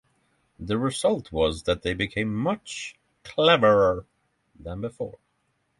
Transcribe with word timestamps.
The 0.57 0.79
result 0.79 1.31
was 1.31 1.61
that 1.65 1.83
they 1.83 1.93
became 1.93 2.33
much 2.33 2.95
cleverer 3.23 4.07
than 4.59 4.81
before. 4.81 5.19